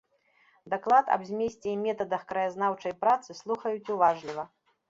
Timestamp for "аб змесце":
1.15-1.69